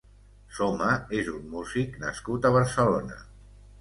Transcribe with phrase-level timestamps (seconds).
[0.59, 0.87] Soma
[1.19, 3.21] és un músic nascut a Barcelona.